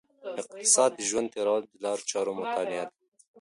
[0.39, 2.93] اقتصاد د ژوند تیرولو د لارو چارو مطالعه ده.